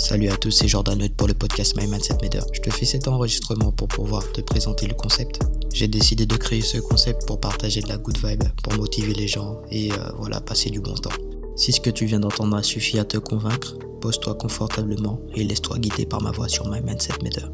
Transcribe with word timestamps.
Salut 0.00 0.30
à 0.30 0.36
tous, 0.38 0.50
c'est 0.50 0.66
Jordan 0.66 1.06
pour 1.10 1.28
le 1.28 1.34
podcast 1.34 1.76
My 1.76 1.86
Mindset 1.86 2.14
Matter. 2.22 2.40
Je 2.54 2.62
te 2.62 2.70
fais 2.70 2.86
cet 2.86 3.06
enregistrement 3.06 3.70
pour 3.70 3.86
pouvoir 3.86 4.22
te 4.32 4.40
présenter 4.40 4.86
le 4.86 4.94
concept. 4.94 5.40
J'ai 5.74 5.88
décidé 5.88 6.24
de 6.24 6.36
créer 6.36 6.62
ce 6.62 6.78
concept 6.78 7.26
pour 7.26 7.38
partager 7.38 7.82
de 7.82 7.88
la 7.88 7.98
good 7.98 8.16
vibe, 8.16 8.44
pour 8.62 8.72
motiver 8.72 9.12
les 9.12 9.28
gens 9.28 9.60
et 9.70 9.92
euh, 9.92 9.96
voilà, 10.16 10.40
passer 10.40 10.70
du 10.70 10.80
bon 10.80 10.94
temps. 10.94 11.10
Si 11.54 11.72
ce 11.72 11.82
que 11.82 11.90
tu 11.90 12.06
viens 12.06 12.18
d'entendre 12.18 12.56
a 12.56 12.62
suffi 12.62 12.98
à 12.98 13.04
te 13.04 13.18
convaincre, 13.18 13.76
pose-toi 14.00 14.36
confortablement 14.36 15.20
et 15.34 15.44
laisse-toi 15.44 15.78
guider 15.78 16.06
par 16.06 16.22
ma 16.22 16.30
voix 16.30 16.48
sur 16.48 16.66
My 16.70 16.80
Mindset 16.80 17.22
Matter. 17.22 17.46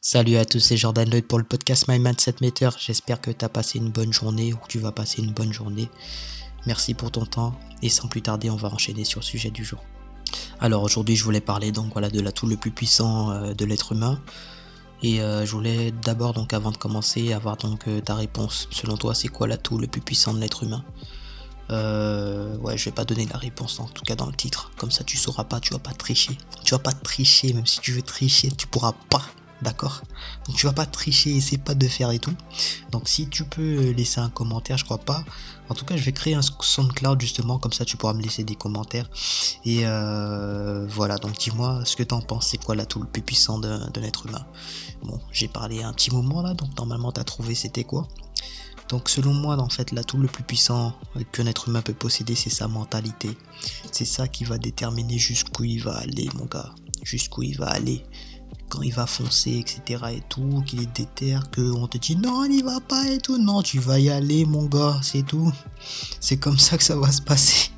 Salut 0.00 0.36
à 0.36 0.44
tous, 0.44 0.60
c'est 0.60 0.76
Jordan 0.76 1.10
Lloyd 1.10 1.26
pour 1.26 1.38
le 1.38 1.44
podcast 1.44 1.88
My 1.88 1.98
Mindset 1.98 2.36
Meter. 2.40 2.70
J'espère 2.78 3.20
que 3.20 3.32
tu 3.32 3.44
as 3.44 3.48
passé 3.48 3.78
une 3.78 3.90
bonne 3.90 4.12
journée 4.12 4.52
ou 4.52 4.56
que 4.56 4.68
tu 4.68 4.78
vas 4.78 4.92
passer 4.92 5.20
une 5.20 5.32
bonne 5.32 5.52
journée. 5.52 5.88
Merci 6.66 6.94
pour 6.94 7.10
ton 7.10 7.24
temps 7.24 7.54
et 7.82 7.88
sans 7.88 8.08
plus 8.08 8.22
tarder, 8.22 8.50
on 8.50 8.56
va 8.56 8.68
enchaîner 8.68 9.04
sur 9.04 9.20
le 9.20 9.24
sujet 9.24 9.50
du 9.50 9.64
jour. 9.64 9.82
Alors 10.60 10.82
aujourd'hui, 10.82 11.16
je 11.16 11.24
voulais 11.24 11.40
parler 11.40 11.72
donc 11.72 11.92
voilà 11.92 12.10
de 12.10 12.20
l'atout 12.20 12.46
le 12.46 12.56
plus 12.56 12.70
puissant 12.70 13.30
euh, 13.30 13.54
de 13.54 13.64
l'être 13.64 13.92
humain. 13.92 14.20
Et 15.02 15.22
euh, 15.22 15.46
je 15.46 15.52
voulais 15.52 15.92
d'abord 15.92 16.34
donc 16.34 16.52
avant 16.52 16.70
de 16.70 16.76
commencer 16.76 17.32
avoir 17.32 17.56
donc 17.56 17.88
euh, 17.88 18.00
ta 18.00 18.14
réponse. 18.14 18.68
Selon 18.70 18.98
toi, 18.98 19.14
c'est 19.14 19.28
quoi 19.28 19.48
l'atout 19.48 19.78
le 19.78 19.86
plus 19.86 20.02
puissant 20.02 20.34
de 20.34 20.38
l'être 20.38 20.62
humain? 20.62 20.84
Ouais, 21.70 22.76
je 22.76 22.84
vais 22.86 22.90
pas 22.90 23.04
donner 23.04 23.26
la 23.26 23.38
réponse 23.38 23.78
en 23.78 23.86
tout 23.86 24.02
cas 24.02 24.16
dans 24.16 24.26
le 24.26 24.34
titre. 24.34 24.72
Comme 24.76 24.90
ça, 24.90 25.04
tu 25.04 25.16
sauras 25.16 25.44
pas, 25.44 25.60
tu 25.60 25.72
vas 25.72 25.78
pas 25.78 25.92
tricher. 25.92 26.36
Tu 26.64 26.74
vas 26.74 26.80
pas 26.80 26.92
tricher, 26.92 27.52
même 27.52 27.66
si 27.66 27.80
tu 27.80 27.92
veux 27.92 28.02
tricher, 28.02 28.50
tu 28.50 28.66
pourras 28.66 28.92
pas 29.08 29.22
d'accord 29.62 30.02
Donc 30.46 30.56
tu 30.56 30.66
vas 30.66 30.72
pas 30.72 30.86
tricher, 30.86 31.36
essaie 31.36 31.58
pas 31.58 31.74
de 31.74 31.86
faire 31.88 32.10
et 32.10 32.18
tout. 32.18 32.34
Donc 32.90 33.08
si 33.08 33.28
tu 33.28 33.44
peux 33.44 33.90
laisser 33.90 34.20
un 34.20 34.30
commentaire, 34.30 34.76
je 34.78 34.84
crois 34.84 34.98
pas. 34.98 35.24
En 35.68 35.74
tout 35.74 35.84
cas, 35.84 35.96
je 35.96 36.02
vais 36.02 36.12
créer 36.12 36.34
un 36.34 36.42
SoundCloud 36.42 37.20
justement, 37.20 37.58
comme 37.58 37.72
ça 37.72 37.84
tu 37.84 37.96
pourras 37.96 38.14
me 38.14 38.22
laisser 38.22 38.42
des 38.42 38.56
commentaires. 38.56 39.08
Et 39.64 39.82
euh, 39.84 40.86
voilà, 40.88 41.16
donc 41.18 41.38
dis-moi 41.38 41.82
ce 41.84 41.96
que 41.96 42.02
t'en 42.02 42.20
penses, 42.20 42.48
c'est 42.48 42.62
quoi 42.62 42.74
l'atout 42.74 43.00
le 43.00 43.06
plus 43.06 43.22
puissant 43.22 43.58
d'un 43.58 43.90
être 44.02 44.26
humain? 44.26 44.44
Bon, 45.02 45.20
j'ai 45.32 45.48
parlé 45.48 45.82
un 45.82 45.92
petit 45.92 46.10
moment 46.10 46.42
là, 46.42 46.54
donc 46.54 46.76
normalement 46.76 47.12
t'as 47.12 47.24
trouvé 47.24 47.54
c'était 47.54 47.84
quoi? 47.84 48.08
Donc 48.90 49.08
selon 49.08 49.32
moi, 49.32 49.56
en 49.56 49.68
fait, 49.68 49.92
l'atout 49.92 50.18
le 50.18 50.26
plus 50.26 50.42
puissant 50.42 50.92
qu'un 51.30 51.46
être 51.46 51.68
humain 51.68 51.80
peut 51.80 51.94
posséder, 51.94 52.34
c'est 52.34 52.50
sa 52.50 52.66
mentalité. 52.66 53.38
C'est 53.92 54.04
ça 54.04 54.26
qui 54.26 54.42
va 54.42 54.58
déterminer 54.58 55.16
jusqu'où 55.16 55.62
il 55.62 55.80
va 55.84 55.96
aller, 55.96 56.28
mon 56.34 56.46
gars. 56.46 56.74
Jusqu'où 57.04 57.44
il 57.44 57.56
va 57.56 57.68
aller 57.68 58.04
quand 58.70 58.82
il 58.82 58.94
va 58.94 59.06
foncer, 59.06 59.58
etc. 59.58 60.02
et 60.12 60.22
tout, 60.28 60.62
qu'il 60.64 60.80
est 60.80 60.96
déter, 60.96 61.38
qu'on 61.54 61.86
te 61.86 61.98
dit 61.98 62.16
non, 62.16 62.44
il 62.44 62.64
va 62.64 62.80
pas 62.80 63.06
et 63.10 63.18
tout. 63.18 63.36
Non, 63.36 63.62
tu 63.62 63.78
vas 63.78 63.98
y 63.98 64.08
aller, 64.08 64.46
mon 64.46 64.64
gars, 64.64 64.98
c'est 65.02 65.26
tout. 65.26 65.52
C'est 66.20 66.38
comme 66.38 66.58
ça 66.58 66.78
que 66.78 66.84
ça 66.84 66.96
va 66.96 67.10
se 67.12 67.20
passer. 67.20 67.70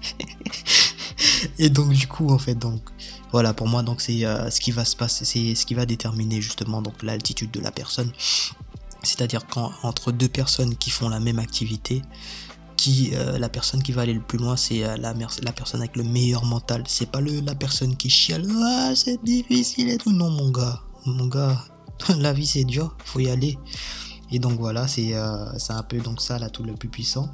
et 1.58 1.70
donc, 1.70 1.92
du 1.92 2.06
coup, 2.06 2.28
en 2.28 2.38
fait, 2.38 2.54
donc, 2.54 2.82
voilà, 3.32 3.54
pour 3.54 3.66
moi, 3.66 3.82
donc, 3.82 4.00
c'est 4.00 4.24
euh, 4.24 4.50
ce 4.50 4.60
qui 4.60 4.70
va 4.70 4.84
se 4.84 4.94
passer, 4.94 5.24
c'est 5.24 5.54
ce 5.54 5.66
qui 5.66 5.74
va 5.74 5.86
déterminer 5.86 6.40
justement 6.40 6.82
donc 6.82 7.02
l'altitude 7.02 7.50
de 7.50 7.60
la 7.60 7.72
personne. 7.72 8.12
C'est-à-dire 9.02 9.46
quand 9.48 9.72
entre 9.82 10.12
deux 10.12 10.28
personnes 10.28 10.76
qui 10.76 10.90
font 10.90 11.08
la 11.08 11.18
même 11.18 11.38
activité, 11.38 12.02
euh, 12.88 13.38
la 13.38 13.48
personne 13.48 13.82
qui 13.82 13.92
va 13.92 14.02
aller 14.02 14.14
le 14.14 14.20
plus 14.20 14.38
loin 14.38 14.56
c'est 14.56 14.84
euh, 14.84 14.96
la, 14.96 15.14
la 15.14 15.52
personne 15.52 15.80
avec 15.80 15.96
le 15.96 16.04
meilleur 16.04 16.44
mental. 16.44 16.82
C'est 16.86 17.10
pas 17.10 17.20
le, 17.20 17.40
la 17.40 17.54
personne 17.54 17.96
qui 17.96 18.10
chiale 18.10 18.46
ah 18.64 18.92
c'est 18.94 19.22
difficile 19.22 19.90
et 19.90 19.98
tout 19.98 20.12
non 20.12 20.30
mon 20.30 20.50
gars. 20.50 20.80
Mon 21.06 21.26
gars 21.26 21.64
la 22.18 22.32
vie 22.32 22.46
c'est 22.46 22.64
dur. 22.64 22.96
Faut 23.04 23.20
y 23.20 23.28
aller. 23.28 23.58
Et 24.30 24.38
donc 24.38 24.58
voilà 24.58 24.88
c'est 24.88 25.14
euh, 25.14 25.52
un 25.68 25.82
peu 25.82 25.98
donc 25.98 26.20
ça 26.20 26.38
là 26.38 26.50
tout 26.50 26.62
le 26.62 26.74
plus 26.74 26.88
puissant. 26.88 27.30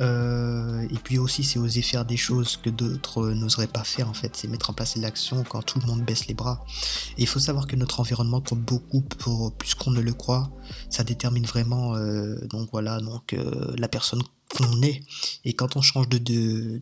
Et 0.00 0.98
puis 1.02 1.18
aussi 1.18 1.42
c'est 1.42 1.58
oser 1.58 1.82
faire 1.82 2.04
des 2.04 2.16
choses 2.16 2.56
que 2.56 2.70
d'autres 2.70 3.30
n'oseraient 3.30 3.66
pas 3.66 3.82
faire 3.82 4.08
en 4.08 4.14
fait. 4.14 4.36
C'est 4.36 4.46
mettre 4.46 4.70
en 4.70 4.72
place 4.72 4.96
l'action 4.96 5.42
quand 5.42 5.62
tout 5.62 5.80
le 5.80 5.86
monde 5.86 6.02
baisse 6.04 6.28
les 6.28 6.34
bras. 6.34 6.64
Et 7.16 7.22
il 7.22 7.26
faut 7.26 7.40
savoir 7.40 7.66
que 7.66 7.74
notre 7.74 7.98
environnement 7.98 8.40
compte 8.40 8.60
beaucoup 8.60 9.00
pour 9.00 9.52
plus 9.54 9.74
qu'on 9.74 9.90
ne 9.90 10.00
le 10.00 10.12
croit. 10.12 10.50
Ça 10.88 11.02
détermine 11.02 11.46
vraiment 11.46 11.94
donc 12.48 12.68
voilà 12.70 13.00
donc 13.00 13.34
la 13.76 13.88
personne 13.88 14.22
qu'on 14.48 14.82
est. 14.82 15.02
Et 15.44 15.52
quand 15.52 15.76
on 15.76 15.82
change 15.82 16.08
de, 16.08 16.80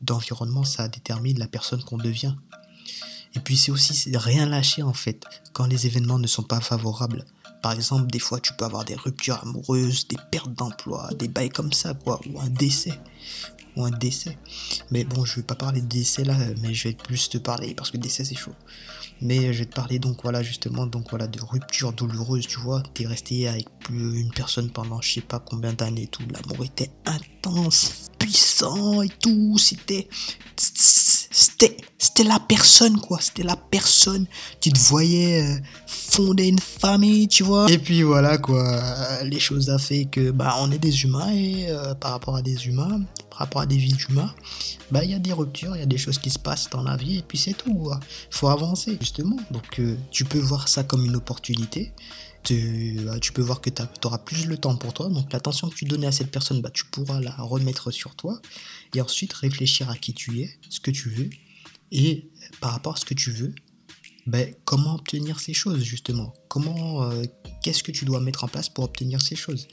d'environnement, 0.00 0.64
ça 0.64 0.88
détermine 0.88 1.38
la 1.38 1.48
personne 1.48 1.82
qu'on 1.82 1.98
devient. 1.98 2.34
Et 3.34 3.40
puis 3.40 3.56
c'est 3.56 3.70
aussi 3.70 4.10
rien 4.16 4.46
lâcher 4.46 4.82
en 4.82 4.92
fait 4.92 5.24
quand 5.52 5.66
les 5.66 5.86
événements 5.86 6.18
ne 6.18 6.26
sont 6.26 6.42
pas 6.42 6.60
favorables. 6.60 7.24
Par 7.62 7.72
exemple, 7.72 8.10
des 8.10 8.18
fois 8.18 8.40
tu 8.40 8.52
peux 8.54 8.64
avoir 8.64 8.84
des 8.84 8.96
ruptures 8.96 9.40
amoureuses, 9.42 10.08
des 10.08 10.16
pertes 10.30 10.52
d'emploi, 10.54 11.10
des 11.14 11.28
bails 11.28 11.50
comme 11.50 11.72
ça 11.72 11.94
quoi, 11.94 12.20
ou 12.28 12.40
un 12.40 12.48
décès. 12.48 12.98
Ou 13.76 13.84
un 13.84 13.90
décès. 13.90 14.36
Mais 14.90 15.04
bon, 15.04 15.24
je 15.24 15.36
vais 15.36 15.42
pas 15.42 15.54
parler 15.54 15.80
de 15.80 15.86
décès 15.86 16.24
là, 16.24 16.36
mais 16.60 16.74
je 16.74 16.88
vais 16.88 16.94
plus 16.94 17.28
te 17.28 17.38
parler 17.38 17.74
parce 17.74 17.90
que 17.90 17.96
décès 17.96 18.24
c'est 18.24 18.34
chaud. 18.34 18.54
Mais 19.22 19.52
je 19.52 19.60
vais 19.60 19.66
te 19.66 19.74
parler 19.74 19.98
donc 19.98 20.22
voilà 20.22 20.42
justement 20.42 20.86
donc 20.86 21.10
voilà 21.10 21.26
de 21.26 21.40
rupture 21.40 21.92
douloureuse, 21.92 22.46
tu 22.46 22.58
vois. 22.58 22.82
T'es 22.94 23.06
resté 23.06 23.48
avec 23.48 23.66
une 23.90 24.30
personne 24.30 24.70
pendant 24.70 25.00
je 25.00 25.14
sais 25.14 25.20
pas 25.20 25.38
combien 25.38 25.72
d'années 25.72 26.04
et 26.04 26.06
tout. 26.06 26.22
L'amour 26.32 26.64
était 26.64 26.90
intense, 27.04 28.10
puissant 28.18 29.02
et 29.02 29.08
tout. 29.08 29.58
C'était 29.58 30.08
c'était 30.56 31.76
c'était 31.98 32.24
la 32.24 32.40
personne 32.40 32.98
quoi. 32.98 33.18
C'était 33.20 33.42
la 33.42 33.56
personne. 33.56 34.26
Tu 34.60 34.72
te 34.72 34.78
voyais 34.78 35.42
euh, 35.42 35.60
fonder 35.86 36.48
une 36.48 36.58
famille, 36.58 37.28
tu 37.28 37.42
vois. 37.42 37.70
Et 37.70 37.78
puis 37.78 38.02
voilà 38.02 38.38
quoi. 38.38 38.80
Les 39.24 39.38
choses 39.38 39.68
a 39.68 39.78
fait 39.78 40.06
que 40.06 40.30
bah 40.30 40.56
on 40.60 40.70
est 40.70 40.78
des 40.78 41.04
humains 41.04 41.30
et 41.32 41.68
euh, 41.68 41.94
par 41.94 42.12
rapport 42.12 42.36
à 42.36 42.42
des 42.42 42.66
humains, 42.66 43.02
rapport 43.40 43.62
à 43.62 43.66
des 43.66 43.76
vies 43.76 43.92
d'humains, 43.92 44.34
bah 44.90 45.04
il 45.04 45.10
y 45.10 45.14
a 45.14 45.18
des 45.18 45.32
ruptures, 45.32 45.76
il 45.76 45.80
y 45.80 45.82
a 45.82 45.86
des 45.86 45.98
choses 45.98 46.18
qui 46.18 46.30
se 46.30 46.38
passent 46.38 46.70
dans 46.70 46.82
la 46.82 46.96
vie 46.96 47.18
et 47.18 47.22
puis 47.22 47.38
c'est 47.38 47.54
tout. 47.54 47.90
Il 47.92 48.36
faut 48.36 48.48
avancer 48.48 48.96
justement. 49.00 49.36
Donc 49.50 49.78
euh, 49.78 49.96
tu 50.10 50.24
peux 50.24 50.38
voir 50.38 50.68
ça 50.68 50.84
comme 50.84 51.04
une 51.04 51.16
opportunité. 51.16 51.92
Tu, 52.42 52.98
tu 53.20 53.32
peux 53.32 53.42
voir 53.42 53.60
que 53.60 53.68
tu 53.68 53.82
auras 54.04 54.18
plus 54.18 54.46
le 54.46 54.56
temps 54.56 54.74
pour 54.76 54.94
toi. 54.94 55.08
Donc 55.08 55.32
l'attention 55.32 55.68
que 55.68 55.74
tu 55.74 55.84
donnais 55.84 56.06
à 56.06 56.12
cette 56.12 56.30
personne, 56.30 56.62
bah, 56.62 56.70
tu 56.72 56.86
pourras 56.86 57.20
la 57.20 57.34
remettre 57.36 57.90
sur 57.90 58.14
toi. 58.14 58.40
Et 58.94 59.00
ensuite 59.00 59.32
réfléchir 59.34 59.90
à 59.90 59.96
qui 59.96 60.14
tu 60.14 60.40
es, 60.40 60.50
ce 60.70 60.80
que 60.80 60.90
tu 60.90 61.10
veux. 61.10 61.28
Et 61.92 62.30
par 62.60 62.72
rapport 62.72 62.94
à 62.94 62.96
ce 62.96 63.04
que 63.04 63.14
tu 63.14 63.30
veux, 63.30 63.54
ben, 64.30 64.54
comment 64.64 64.94
obtenir 64.94 65.40
ces 65.40 65.52
choses 65.52 65.82
justement? 65.82 66.32
Comment, 66.46 67.02
euh, 67.02 67.24
qu'est-ce 67.64 67.82
que 67.82 67.90
tu 67.90 68.04
dois 68.04 68.20
mettre 68.20 68.44
en 68.44 68.48
place 68.48 68.68
pour 68.68 68.84
obtenir 68.84 69.20
ces 69.20 69.34
choses? 69.34 69.66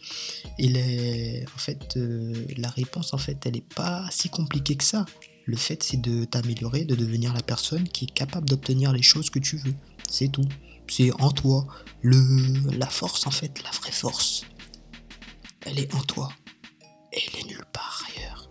Et 0.58 1.46
en 1.56 1.60
fait, 1.60 1.96
euh, 1.96 2.34
la 2.58 2.70
réponse 2.70 3.14
en 3.14 3.20
fait, 3.20 3.38
elle 3.46 3.54
n'est 3.54 3.62
pas 3.62 4.08
si 4.10 4.30
compliquée 4.30 4.76
que 4.76 4.84
ça. 4.84 5.06
Le 5.46 5.56
fait, 5.58 5.84
c'est 5.84 6.02
de 6.02 6.26
t'améliorer, 6.26 6.86
de 6.86 6.96
devenir 6.96 7.36
la 7.36 7.44
personne 7.44 7.88
qui 7.88 8.06
est 8.06 8.14
capable 8.14 8.50
d'obtenir 8.50 8.94
les 8.94 9.04
choses 9.04 9.30
que 9.30 9.38
tu 9.38 9.58
veux. 9.58 9.76
C'est 10.10 10.30
tout. 10.30 10.48
C'est 10.90 11.12
en 11.22 11.30
toi. 11.30 11.68
Le, 12.02 12.76
la 12.80 12.88
force 12.88 13.28
en 13.28 13.32
fait, 13.32 13.62
la 13.64 13.70
vraie 13.70 13.92
force, 13.92 14.44
elle 15.62 15.78
est 15.78 15.94
en 15.94 16.02
toi. 16.02 16.30
elle 17.12 17.42
est 17.42 17.48
nulle 17.48 17.66
part 17.72 18.04
ailleurs. 18.10 18.50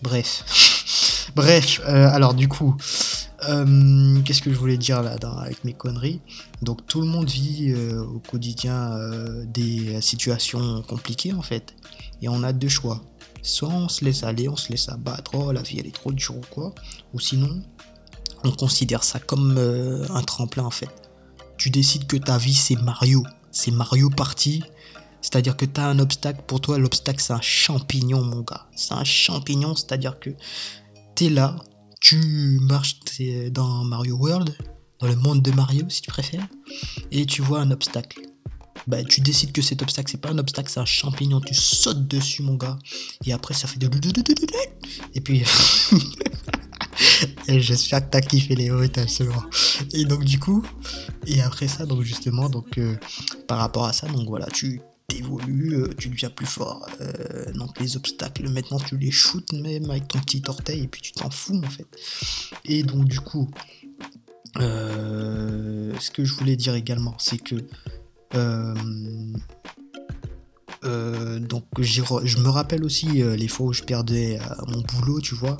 Bref. 0.00 1.30
Bref, 1.36 1.80
euh, 1.84 2.08
alors 2.08 2.32
du 2.32 2.48
coup, 2.48 2.76
euh, 3.48 4.20
qu'est-ce 4.22 4.42
que 4.42 4.52
je 4.52 4.58
voulais 4.58 4.76
dire 4.76 5.02
là 5.02 5.16
avec 5.38 5.64
mes 5.64 5.72
conneries? 5.72 6.20
Donc 6.62 6.86
tout 6.86 7.00
le 7.00 7.06
monde 7.06 7.28
vit 7.28 7.72
euh, 7.72 8.02
au 8.02 8.18
quotidien 8.18 8.92
euh, 8.92 9.44
des 9.46 10.00
situations 10.00 10.82
compliquées 10.82 11.32
en 11.32 11.42
fait. 11.42 11.74
Et 12.22 12.28
on 12.28 12.42
a 12.42 12.52
deux 12.52 12.68
choix. 12.68 13.02
Soit 13.42 13.68
on 13.68 13.88
se 13.88 14.04
laisse 14.04 14.22
aller, 14.22 14.48
on 14.48 14.56
se 14.56 14.70
laisse 14.70 14.88
abattre, 14.88 15.34
oh 15.34 15.52
la 15.52 15.62
vie 15.62 15.78
elle 15.78 15.86
est 15.86 15.94
trop 15.94 16.12
dure 16.12 16.36
ou 16.36 16.44
quoi. 16.50 16.74
Ou 17.12 17.20
sinon, 17.20 17.62
on 18.42 18.50
considère 18.50 19.04
ça 19.04 19.18
comme 19.18 19.58
un 19.58 20.22
tremplin 20.22 20.64
en 20.64 20.70
fait. 20.70 20.90
Tu 21.56 21.70
décides 21.70 22.06
que 22.06 22.16
ta 22.16 22.38
vie 22.38 22.54
c'est 22.54 22.76
Mario. 22.76 23.22
C'est 23.50 23.70
Mario 23.70 24.10
Party. 24.10 24.62
C'est-à-dire 25.20 25.56
que 25.56 25.64
tu 25.64 25.80
as 25.80 25.86
un 25.86 25.98
obstacle, 25.98 26.42
pour 26.46 26.60
toi 26.60 26.78
l'obstacle 26.78 27.20
c'est 27.20 27.32
un 27.32 27.40
champignon 27.40 28.22
mon 28.22 28.40
gars. 28.40 28.66
C'est 28.74 28.94
un 28.94 29.04
champignon, 29.04 29.74
c'est-à-dire 29.74 30.18
que 30.18 30.30
tu 31.14 31.26
es 31.26 31.30
là, 31.30 31.56
tu 32.04 32.58
marches 32.60 33.00
dans 33.50 33.82
Mario 33.82 34.16
World, 34.16 34.54
dans 35.00 35.08
le 35.08 35.16
monde 35.16 35.40
de 35.40 35.50
Mario 35.52 35.86
si 35.88 36.02
tu 36.02 36.10
préfères, 36.10 36.46
et 37.10 37.24
tu 37.24 37.40
vois 37.40 37.60
un 37.60 37.70
obstacle. 37.70 38.20
Bah, 38.86 39.02
tu 39.02 39.22
décides 39.22 39.52
que 39.52 39.62
cet 39.62 39.80
obstacle, 39.80 40.10
c'est 40.10 40.20
pas 40.20 40.28
un 40.28 40.36
obstacle, 40.36 40.68
c'est 40.68 40.80
un 40.80 40.84
champignon. 40.84 41.40
Tu 41.40 41.54
sautes 41.54 42.06
dessus, 42.06 42.42
mon 42.42 42.56
gars. 42.56 42.78
Et 43.24 43.32
après, 43.32 43.54
ça 43.54 43.66
fait 43.66 43.78
de. 43.78 43.88
Et 45.14 45.20
puis. 45.22 45.44
J'espère 47.48 48.04
que 48.04 48.10
t'as 48.10 48.20
kiffé 48.20 48.54
les 48.54 48.70
seulement. 49.08 49.42
Et 49.94 50.04
donc, 50.04 50.24
du 50.24 50.38
coup. 50.38 50.62
Et 51.26 51.40
après 51.40 51.68
ça, 51.68 51.86
donc 51.86 52.02
justement, 52.02 52.50
donc 52.50 52.76
euh, 52.76 52.96
par 53.48 53.58
rapport 53.58 53.86
à 53.86 53.94
ça, 53.94 54.06
donc 54.08 54.28
voilà, 54.28 54.46
tu 54.52 54.82
t'évolues, 55.08 55.74
euh, 55.74 55.88
tu 55.98 56.08
deviens 56.08 56.30
plus 56.30 56.46
fort. 56.46 56.86
Euh, 57.00 57.52
donc 57.52 57.78
les 57.80 57.96
obstacles, 57.96 58.48
maintenant 58.48 58.78
tu 58.78 58.96
les 58.96 59.10
shootes 59.10 59.52
même 59.52 59.90
avec 59.90 60.08
ton 60.08 60.18
petit 60.20 60.42
orteil 60.46 60.84
et 60.84 60.88
puis 60.88 61.02
tu 61.02 61.12
t'en 61.12 61.30
fous 61.30 61.60
en 61.64 61.70
fait. 61.70 61.86
Et 62.64 62.82
donc 62.82 63.04
du 63.06 63.20
coup, 63.20 63.50
euh, 64.60 65.92
ce 66.00 66.10
que 66.10 66.24
je 66.24 66.34
voulais 66.34 66.56
dire 66.56 66.74
également, 66.74 67.14
c'est 67.18 67.38
que 67.38 67.56
donc 71.38 71.64
je 71.80 72.38
me 72.38 72.48
rappelle 72.48 72.84
aussi 72.84 73.06
les 73.06 73.48
fois 73.48 73.66
où 73.66 73.72
je 73.72 73.82
perdais 73.82 74.38
mon 74.68 74.80
boulot, 74.80 75.20
tu 75.20 75.34
vois. 75.34 75.56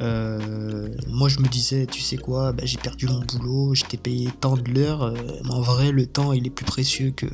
moi 0.00 1.28
je 1.28 1.40
me 1.40 1.48
disais, 1.48 1.86
tu 1.86 2.00
sais 2.00 2.16
quoi, 2.16 2.52
bah, 2.52 2.64
j'ai 2.66 2.78
perdu 2.78 3.06
mon 3.06 3.20
boulot, 3.20 3.74
j'étais 3.74 3.96
payé 3.96 4.30
tant 4.40 4.56
de 4.56 4.70
l'heure, 4.70 5.14
mais 5.44 5.50
en 5.50 5.62
vrai 5.62 5.90
le 5.90 6.06
temps 6.06 6.32
il 6.32 6.46
est 6.46 6.50
plus 6.50 6.66
précieux 6.66 7.12
que, 7.12 7.26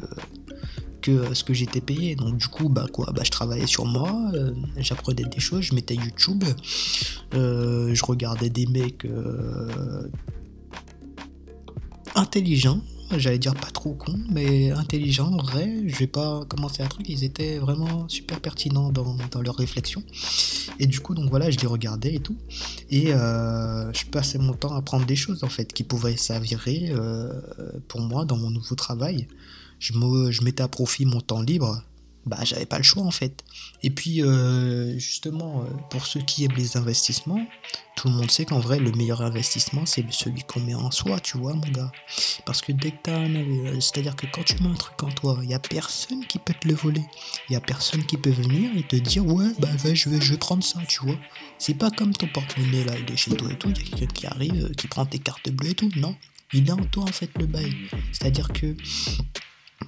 que 1.03 1.35
ce 1.35 1.45
que 1.45 1.53
j'étais 1.53 1.83
payé. 1.83 2.17
Donc 2.17 2.39
du 2.39 2.49
coup, 2.49 2.69
bah 2.69 2.87
quoi, 2.91 3.13
bah 3.13 3.23
je 3.25 3.31
travaillais 3.31 3.67
sur 3.67 3.85
moi, 3.85 4.31
euh, 4.35 4.55
j'apprenais 4.79 5.25
des 5.25 5.41
choses, 5.41 5.63
je 5.63 5.75
mettais 5.75 5.95
YouTube, 5.95 6.45
euh, 7.35 7.95
je 7.95 8.05
regardais 8.05 8.49
des 8.49 8.67
mecs 8.67 9.05
euh, 9.05 10.09
intelligents. 12.15 12.81
J'allais 13.15 13.39
dire 13.39 13.55
pas 13.55 13.71
trop 13.71 13.93
con, 13.93 14.19
mais 14.31 14.71
intelligents, 14.71 15.37
vrai. 15.37 15.83
Je 15.87 15.99
vais 15.99 16.07
pas 16.07 16.47
commencer 16.49 16.83
un 16.83 16.87
truc, 16.87 17.07
ils 17.11 17.25
étaient 17.25 17.59
vraiment 17.59 18.09
super 18.09 18.41
pertinents 18.41 18.91
dans, 18.91 19.19
dans 19.31 19.43
leurs 19.43 19.57
réflexions. 19.57 20.03
Et 20.79 20.87
du 20.87 21.01
coup, 21.01 21.15
donc 21.15 21.29
voilà, 21.29 21.51
je 21.51 21.59
les 21.59 21.67
regardais 21.67 22.15
et 22.15 22.21
tout. 22.21 22.39
Et 22.89 23.09
je 23.09 24.07
passais 24.07 24.39
mon 24.39 24.55
temps 24.55 24.73
à 24.73 24.79
apprendre 24.79 25.05
des 25.05 25.17
choses 25.17 25.45
en 25.45 25.51
fait 25.51 25.75
qui 25.75 25.83
pouvaient 25.83 26.17
s'avérer 26.17 26.91
pour 27.87 28.01
moi 28.01 28.25
dans 28.25 28.39
mon 28.39 28.49
nouveau 28.49 28.77
travail 28.77 29.27
je, 29.83 29.95
me, 29.95 30.45
mettais 30.45 30.63
à 30.63 30.69
profit 30.69 31.05
mon 31.07 31.21
temps 31.21 31.43
libre, 31.43 31.83
bah 32.25 32.39
j'avais 32.45 32.67
pas 32.67 32.77
le 32.77 32.85
choix 32.85 33.03
en 33.03 33.11
fait. 33.11 33.43
Et 33.83 33.91
puis 33.91 34.23
euh, 34.23 34.97
justement, 34.97 35.63
euh, 35.63 35.65
pour 35.91 36.07
ceux 36.07 36.21
qui 36.21 36.45
aiment 36.45 36.55
les 36.57 36.77
investissements, 36.77 37.45
tout 37.97 38.07
le 38.07 38.15
monde 38.15 38.31
sait 38.31 38.45
qu'en 38.45 38.61
vrai 38.61 38.79
le 38.79 38.93
meilleur 38.93 39.23
investissement 39.23 39.85
c'est 39.87 40.05
celui 40.13 40.45
qu'on 40.45 40.61
met 40.61 40.77
en 40.77 40.93
soi, 40.93 41.19
tu 41.19 41.37
vois 41.37 41.55
mon 41.55 41.69
gars. 41.69 41.91
Parce 42.47 42.63
que 42.63 42.71
dès 42.71 42.93
que 42.93 42.99
t'as 43.03 43.17
un 43.17 43.35
euh, 43.35 43.81
c'est-à-dire 43.81 44.15
que 44.15 44.27
quand 44.33 44.45
tu 44.45 44.63
mets 44.63 44.69
un 44.69 44.75
truc 44.75 45.03
en 45.03 45.11
toi, 45.11 45.41
il 45.43 45.51
y 45.51 45.55
a 45.55 45.59
personne 45.59 46.25
qui 46.27 46.39
peut 46.39 46.55
te 46.55 46.69
le 46.69 46.75
voler. 46.75 47.05
Il 47.51 47.55
y 47.55 47.57
a 47.57 47.61
personne 47.61 48.07
qui 48.07 48.17
peut 48.17 48.31
venir 48.31 48.71
et 48.77 48.85
te 48.85 48.95
dire 48.95 49.27
ouais 49.27 49.49
bah 49.59 49.69
je 49.83 50.09
vais, 50.09 50.21
je 50.21 50.33
vais 50.33 50.39
prendre 50.39 50.63
ça, 50.63 50.79
tu 50.87 51.05
vois. 51.05 51.19
C'est 51.59 51.75
pas 51.75 51.91
comme 51.91 52.13
ton 52.13 52.29
porte-monnaie 52.29 52.85
là, 52.85 52.93
il 52.97 53.13
est 53.13 53.17
chez 53.17 53.35
toi 53.35 53.51
et 53.51 53.59
tout, 53.59 53.71
il 53.71 53.79
y 53.79 53.81
a 53.81 53.97
quelqu'un 53.97 54.15
qui 54.15 54.27
arrive, 54.29 54.71
qui 54.77 54.87
prend 54.87 55.07
tes 55.07 55.19
cartes 55.19 55.51
bleues 55.51 55.71
et 55.71 55.75
tout, 55.75 55.91
non. 55.97 56.15
Il 56.53 56.69
est 56.69 56.73
en 56.73 56.85
toi 56.85 57.03
en 57.03 57.13
fait 57.13 57.31
le 57.41 57.47
bail. 57.47 57.75
C'est-à-dire 58.13 58.49
que 58.53 58.77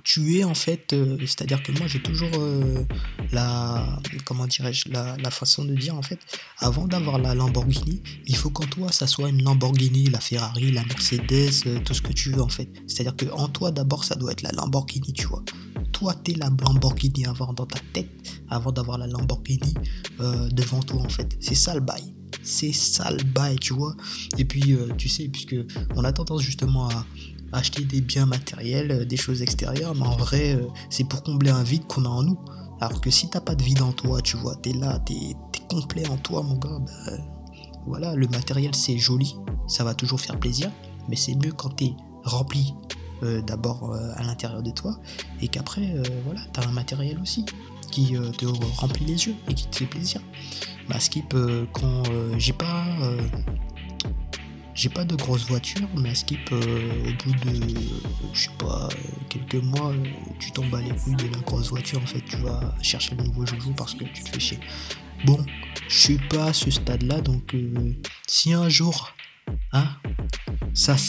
tu 0.03 0.39
es 0.39 0.45
en 0.45 0.55
fait, 0.55 0.93
euh, 0.93 1.19
c'est-à-dire 1.21 1.63
que 1.63 1.73
moi 1.73 1.87
j'ai 1.87 2.01
toujours 2.01 2.31
euh, 2.37 2.85
la, 3.33 4.01
comment 4.25 4.47
dirais-je, 4.47 4.89
la, 4.91 5.31
façon 5.31 5.65
de 5.65 5.75
dire 5.75 5.95
en 5.95 6.03
fait, 6.03 6.19
avant 6.59 6.87
d'avoir 6.87 7.19
la 7.19 7.35
Lamborghini, 7.35 8.03
il 8.27 8.37
faut 8.37 8.51
qu'en 8.51 8.67
toi 8.67 8.93
ça 8.93 9.07
soit 9.07 9.29
une 9.29 9.43
Lamborghini, 9.43 10.07
la 10.07 10.21
Ferrari, 10.21 10.73
la 10.73 10.85
Mercedes, 10.85 11.67
euh, 11.67 11.81
tout 11.85 11.95
ce 11.95 12.03
que 12.03 12.13
tu 12.13 12.31
veux 12.31 12.43
en 12.43 12.49
fait. 12.49 12.69
C'est-à-dire 12.87 13.17
que 13.17 13.27
en 13.33 13.49
toi 13.49 13.71
d'abord 13.71 14.05
ça 14.05 14.15
doit 14.15 14.33
être 14.33 14.43
la 14.43 14.53
Lamborghini, 14.53 15.13
tu 15.13 15.27
vois. 15.27 15.43
Toi 15.93 16.15
t'es 16.15 16.35
la 16.35 16.51
Lamborghini 16.51 17.27
avant 17.27 17.53
dans 17.53 17.67
ta 17.67 17.79
tête, 17.93 18.11
avant 18.49 18.73
d'avoir 18.73 18.99
la 18.99 19.07
Lamborghini 19.07 19.75
devant 20.19 20.81
toi 20.81 21.03
en 21.03 21.09
fait. 21.09 21.37
C'est 21.41 21.55
ça 21.55 21.75
le 21.75 21.81
bail 21.81 22.03
c'est 22.43 22.73
ça 22.73 23.11
le 23.11 23.25
bail, 23.25 23.57
tu 23.59 23.73
vois. 23.73 23.97
Et 24.37 24.45
puis, 24.45 24.77
tu 24.99 25.09
sais, 25.09 25.29
puisque 25.29 25.57
on 25.97 26.05
a 26.05 26.13
tendance 26.13 26.43
justement 26.43 26.91
à, 26.91 27.07
acheter 27.55 27.85
des 27.85 28.01
biens 28.01 28.27
matériels, 28.27 28.91
euh, 28.91 29.05
des 29.05 29.17
choses 29.17 29.43
extérieures, 29.43 29.95
mais 29.95 30.07
en 30.07 30.17
vrai, 30.17 30.55
euh, 30.55 30.67
c'est 30.91 31.05
pour 31.05 31.23
combler 31.23 31.51
un 31.51 31.63
vide 31.63 31.87
qu'on 31.87 32.05
a 32.05 32.09
en 32.09 32.23
nous. 32.23 32.39
Alors 32.81 33.01
que 33.01 33.11
si 33.11 33.31
t'as 33.31 33.41
pas 33.41 33.55
de 33.55 33.63
vide 33.63 33.83
en 33.83 33.93
toi, 33.93 34.21
tu 34.21 34.37
vois, 34.37 34.57
t'es 34.57 34.73
là, 34.73 34.99
t'es 34.99 35.15
es 35.15 35.37
complet 35.69 36.07
en 36.09 36.17
toi, 36.17 36.43
mon 36.43 36.57
gars, 36.57 36.79
bah, 36.79 37.13
voilà, 37.87 38.15
le 38.15 38.27
matériel 38.29 38.75
c'est 38.75 38.99
joli, 38.99 39.37
ça 39.67 39.85
va 39.85 39.95
toujours 39.95 40.21
faire 40.21 40.39
plaisir, 40.39 40.71
mais 41.09 41.17
c'est 41.17 41.35
mieux 41.35 41.53
quand 41.53 41.71
t'es 41.71 41.93
rempli 42.25 42.75
euh, 43.23 43.41
d'abord 43.43 43.95
à 43.95 44.23
l'intérieur 44.23 44.63
de 44.63 44.71
toi, 44.71 44.99
et 45.41 45.49
qu'après, 45.49 45.95
voilà, 46.25 46.41
t'as 46.53 46.67
un 46.67 46.73
matériel 46.73 47.19
aussi 47.21 47.47
qui 47.91 48.15
te 48.37 48.47
remplit 48.77 49.05
les 49.07 49.27
yeux 49.27 49.35
et 49.49 49.55
qui 49.55 49.67
te 49.69 49.77
fait 49.77 49.87
plaisir. 49.87 50.21
Bah, 50.89 51.01
Skip, 51.01 51.35
quand 51.73 52.03
j'ai 52.37 52.53
pas 52.53 52.85
j'ai 54.75 54.89
pas 54.89 55.05
de 55.05 55.15
grosse 55.15 55.47
voiture, 55.47 55.89
mais 55.97 56.11
à 56.11 56.15
Skip, 56.15 56.51
euh, 56.51 57.07
au 57.07 57.13
bout 57.25 57.35
de, 57.45 57.61
je 58.33 58.43
sais 58.43 58.51
pas, 58.59 58.89
quelques 59.29 59.63
mois, 59.63 59.93
euh, 59.93 60.05
tu 60.41 60.51
tombes 60.51 60.75
à 60.75 60.81
les 60.81 60.91
couilles 60.91 61.15
de 61.15 61.33
la 61.33 61.39
grosse 61.41 61.69
voiture. 61.69 62.03
En 62.03 62.07
fait, 62.07 62.23
tu 62.23 62.37
vas 62.39 62.75
chercher 62.83 63.15
le 63.15 63.23
nouveau 63.23 63.47
joujou 63.47 63.73
parce 63.73 63.95
que 63.95 64.03
tu 64.05 64.25
te 64.25 64.31
fais 64.31 64.41
chier. 64.41 64.59
Bon, 65.25 65.39
je 65.89 65.97
suis 65.97 66.19
pas 66.19 66.47
à 66.47 66.53
ce 66.53 66.71
stade-là, 66.71 67.21
donc 67.21 67.55
euh, 67.55 67.95
si 68.27 68.53
un 68.53 68.69
jour, 68.69 69.15
hein, 69.73 69.89
ça, 70.75 70.97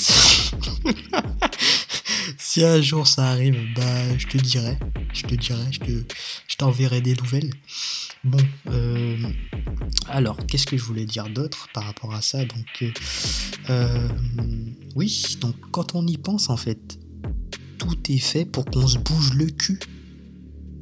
si 2.37 2.63
un 2.63 2.81
jour 2.81 3.07
ça 3.07 3.29
arrive, 3.29 3.57
bah, 3.75 4.17
je 4.17 4.27
te 4.27 4.37
dirai, 4.37 4.77
je 5.11 5.23
te 5.23 5.33
dirai, 5.33 5.65
je 5.71 5.79
te, 5.79 6.03
je 6.47 6.55
t'enverrai 6.55 7.01
des 7.01 7.15
nouvelles. 7.15 7.49
Bon, 8.25 8.39
euh, 8.71 9.17
alors, 10.07 10.37
qu'est-ce 10.47 10.65
que 10.65 10.77
je 10.77 10.83
voulais 10.83 11.05
dire 11.05 11.29
d'autre 11.29 11.67
par 11.75 11.83
rapport 11.83 12.11
à 12.15 12.23
ça? 12.23 12.43
Donc, 12.43 12.81
euh, 12.81 12.91
euh, 13.69 14.09
oui, 14.95 15.37
donc 15.41 15.53
quand 15.71 15.93
on 15.93 16.07
y 16.07 16.17
pense, 16.17 16.49
en 16.49 16.57
fait, 16.57 16.97
tout 17.77 17.97
est 18.09 18.17
fait 18.17 18.45
pour 18.45 18.65
qu'on 18.65 18.87
se 18.87 18.97
bouge 18.97 19.33
le 19.35 19.45
cul. 19.45 19.79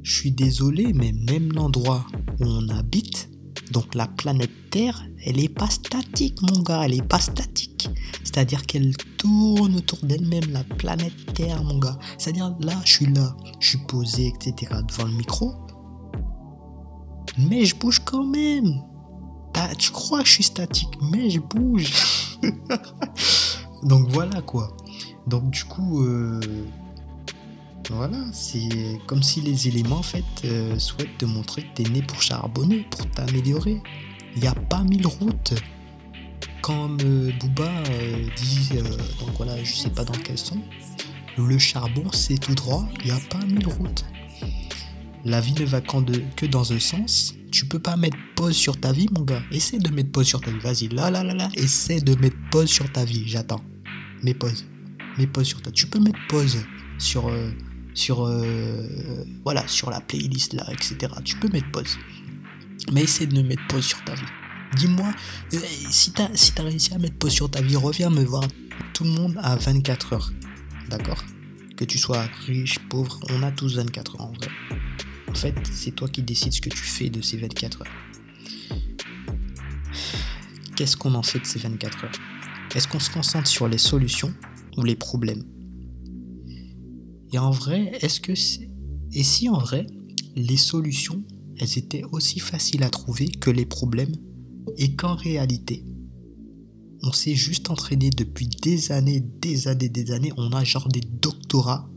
Je 0.04 0.16
suis 0.16 0.32
désolé, 0.32 0.94
mais 0.94 1.12
même 1.12 1.52
l'endroit 1.52 2.08
où 2.40 2.46
on 2.46 2.70
habite, 2.70 3.30
donc 3.72 3.94
la 3.94 4.08
planète 4.08 4.70
Terre, 4.72 5.04
elle 5.26 5.42
est 5.42 5.54
pas 5.54 5.70
statique, 5.70 6.42
mon 6.44 6.62
gars, 6.62 6.84
elle 6.86 6.94
est 6.94 7.08
pas 7.08 7.20
statique. 7.20 7.90
C'est-à-dire 8.24 8.66
qu'elle 8.66 8.96
tourne 9.18 9.76
autour 9.76 10.00
d'elle-même, 10.04 10.50
la 10.52 10.64
planète 10.64 11.34
Terre, 11.34 11.62
mon 11.62 11.78
gars. 11.78 12.00
C'est-à-dire 12.18 12.56
là, 12.62 12.82
je 12.86 12.92
suis 12.92 13.14
là, 13.14 13.36
je 13.60 13.68
suis 13.68 13.86
posé, 13.86 14.28
etc., 14.28 14.72
devant 14.88 15.10
le 15.10 15.16
micro 15.16 15.54
mais 17.38 17.66
je 17.66 17.76
bouge 17.76 18.00
quand 18.04 18.26
même. 18.26 18.82
tu 19.78 19.92
crois 19.92 20.22
que 20.22 20.28
je 20.28 20.34
suis 20.34 20.44
statique, 20.44 20.98
mais 21.02 21.30
je 21.30 21.40
bouge. 21.40 21.92
Donc 23.84 24.08
voilà 24.10 24.42
quoi. 24.42 24.76
Donc 25.28 25.50
du 25.50 25.64
coup, 25.64 26.04
euh, 26.04 26.40
voilà, 27.90 28.20
c'est 28.32 29.00
comme 29.08 29.24
si 29.24 29.42
les 29.42 29.68
éléments 29.68 29.98
en 29.98 30.04
fait 30.04 30.24
euh, 30.46 30.78
souhaitent 30.80 31.18
te 31.18 31.26
montrer 31.26 31.64
que 31.64 31.76
tu 31.76 31.82
es 31.84 31.90
né 31.90 32.02
pour 32.02 32.22
charbonner, 32.22 32.86
pour 32.90 33.10
t'améliorer. 33.12 33.82
Il 34.36 34.42
n'y 34.42 34.48
a 34.48 34.56
pas 34.56 34.84
mille 34.84 35.08
routes. 35.08 35.54
Comme 36.62 36.98
euh, 37.04 37.32
Booba 37.40 37.70
dit, 38.38 38.70
donc 39.20 39.36
voilà, 39.36 39.62
je 39.64 39.76
sais 39.76 39.90
pas 39.90 40.06
dans 40.06 40.14
quel 40.14 40.38
son, 40.38 40.58
le 41.38 41.58
charbon 41.58 42.06
c'est 42.14 42.38
tout 42.38 42.56
droit, 42.56 42.88
il 43.04 43.12
n'y 43.12 43.12
a 43.12 43.20
pas 43.30 43.46
mille 43.46 43.68
routes 43.68 44.06
la 45.26 45.40
vie 45.40 45.54
ne 45.54 45.66
va 45.66 45.82
que 45.82 46.46
dans 46.46 46.74
un 46.74 46.80
sens. 46.80 47.36
Tu 47.52 47.66
peux 47.66 47.80
pas 47.80 47.96
mettre 47.96 48.18
pause 48.36 48.56
sur 48.56 48.80
ta 48.80 48.92
vie, 48.92 49.08
mon 49.16 49.24
gars. 49.24 49.44
Essaie 49.52 49.78
de 49.78 49.90
mettre 49.90 50.12
pause 50.12 50.28
sur 50.28 50.42
ta 50.42 50.52
vie. 50.52 50.60
Vas-y, 50.60 50.88
là, 50.90 51.10
là, 51.12 51.24
là, 51.24 51.34
là. 51.34 51.50
Essaie 51.56 52.02
de 52.02 52.16
mettre 52.16 52.38
pause 52.52 52.70
sur 52.70 52.92
ta 52.92 53.06
vie. 53.06 53.24
J'attends. 53.28 53.64
Mets 54.24 54.34
pause. 54.34 54.66
Mets 55.18 55.28
pause 55.28 55.48
sur 55.48 55.62
ta. 55.62 55.72
Tu 55.72 55.88
peux 55.88 56.00
mettre 56.00 56.20
pause 56.28 56.58
sur, 56.98 57.30
euh, 57.30 57.52
sur, 57.94 58.26
euh, 58.26 59.24
voilà, 59.44 59.68
sur 59.68 59.90
la 59.92 60.02
playlist 60.02 60.54
là, 60.54 60.66
etc. 60.72 61.14
Tu 61.24 61.38
peux 61.38 61.48
mettre 61.50 61.72
pause. 61.72 61.98
Mais 62.92 63.04
essaie 63.04 63.28
de 63.28 63.42
mettre 63.42 63.66
pause 63.68 63.86
sur 63.86 64.04
ta 64.04 64.16
vie. 64.16 64.22
Dis-moi, 64.76 65.12
euh, 65.54 65.60
si 65.92 66.12
tu 66.12 66.22
as, 66.22 66.30
si 66.34 66.52
réussi 66.58 66.94
à 66.94 66.98
mettre 66.98 67.18
pause 67.18 67.32
sur 67.32 67.50
ta 67.50 67.62
vie, 67.62 67.76
reviens 67.76 68.10
me 68.10 68.24
voir. 68.24 68.44
Tout 68.94 69.04
le 69.04 69.12
monde 69.12 69.38
a 69.42 69.56
24 69.56 70.14
heures. 70.14 70.34
D'accord? 70.90 71.24
Que 71.78 71.86
tu 71.86 71.98
sois 71.98 72.26
riche, 72.46 72.80
pauvre, 72.90 73.20
on 73.30 73.44
a 73.44 73.52
tous 73.52 73.76
24 73.76 74.16
heures 74.16 74.22
en 74.22 74.34
vrai. 74.34 74.50
En 75.34 75.36
fait, 75.36 75.56
c'est 75.72 75.96
toi 75.96 76.08
qui 76.08 76.22
décides 76.22 76.54
ce 76.54 76.62
que 76.62 76.70
tu 76.70 76.78
fais 76.78 77.10
de 77.10 77.20
ces 77.20 77.38
24 77.38 77.82
heures. 77.82 77.88
Qu'est-ce 80.76 80.96
qu'on 80.96 81.16
en 81.16 81.24
fait 81.24 81.40
de 81.40 81.46
ces 81.46 81.58
24 81.58 82.04
heures? 82.04 82.12
Est-ce 82.76 82.88
qu'on 82.88 83.00
se 83.00 83.10
concentre 83.10 83.48
sur 83.48 83.68
les 83.68 83.80
solutions 83.80 84.32
ou 84.78 84.84
les 84.84 84.96
problèmes? 84.96 85.44
Et 87.32 87.40
en 87.40 87.50
vrai, 87.50 87.94
est-ce 88.02 88.22
que 88.22 88.36
c'est... 88.36 88.70
Et 89.12 89.24
si 89.24 89.50
en 89.50 89.58
vrai, 89.58 89.88
les 90.36 90.56
solutions, 90.56 91.24
elles 91.58 91.80
étaient 91.80 92.04
aussi 92.12 92.40
faciles 92.40 92.84
à 92.84 92.92
trouver 92.92 93.28
que 93.28 93.50
les 93.50 93.66
problèmes 93.66 94.16
et 94.78 94.96
qu'en 94.96 95.16
réalité, 95.16 95.84
on 97.02 97.12
s'est 97.12 97.36
juste 97.36 97.72
entraîné 97.72 98.12
depuis 98.12 98.48
des 98.48 98.92
années, 98.92 99.20
des 99.42 99.68
années, 99.68 99.90
des 99.90 100.12
années, 100.12 100.32
on 100.38 100.52
a 100.52 100.64
genre 100.64 100.90
des 100.90 101.02
doctorats 101.02 101.90